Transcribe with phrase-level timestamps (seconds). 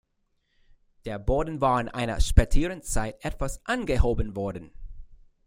[1.05, 4.73] Der Boden war in einer späteren Zeit etwas angehoben worden.